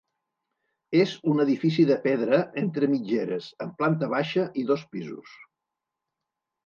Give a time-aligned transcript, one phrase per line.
[0.99, 5.41] És un edifici de pedra entre mitgeres amb planta baixa i dos pisos.